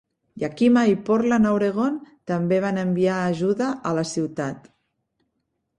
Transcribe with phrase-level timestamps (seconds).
[0.43, 1.99] Yakima i Portland a Oregon
[2.33, 4.69] també van enviar ajuda a la ciutat.